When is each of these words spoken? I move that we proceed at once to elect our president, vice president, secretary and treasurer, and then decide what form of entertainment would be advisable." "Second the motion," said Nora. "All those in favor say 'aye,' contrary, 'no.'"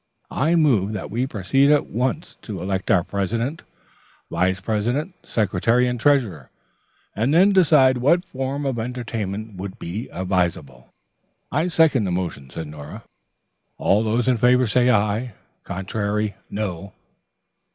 I 0.33 0.55
move 0.55 0.93
that 0.93 1.11
we 1.11 1.27
proceed 1.27 1.69
at 1.69 1.85
once 1.85 2.33
to 2.41 2.59
elect 2.59 2.89
our 2.89 3.03
president, 3.03 3.61
vice 4.31 4.59
president, 4.59 5.13
secretary 5.21 5.87
and 5.87 5.99
treasurer, 5.99 6.49
and 7.15 7.31
then 7.31 7.53
decide 7.53 7.99
what 7.99 8.25
form 8.25 8.65
of 8.65 8.79
entertainment 8.79 9.57
would 9.57 9.77
be 9.77 10.09
advisable." 10.11 10.91
"Second 11.67 12.05
the 12.05 12.11
motion," 12.11 12.49
said 12.49 12.65
Nora. 12.65 13.03
"All 13.77 14.03
those 14.03 14.27
in 14.27 14.37
favor 14.37 14.65
say 14.65 14.89
'aye,' 14.89 15.33
contrary, 15.63 16.33
'no.'" 16.49 16.93